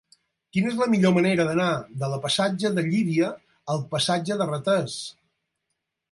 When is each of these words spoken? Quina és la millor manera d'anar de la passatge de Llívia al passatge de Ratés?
Quina 0.55 0.69
és 0.69 0.77
la 0.83 0.85
millor 0.91 1.11
manera 1.17 1.43
d'anar 1.49 1.67
de 2.03 2.09
la 2.13 2.17
passatge 2.23 2.71
de 2.77 2.83
Llívia 2.87 3.29
al 3.73 3.83
passatge 3.91 4.39
de 4.39 4.47
Ratés? 4.53 4.97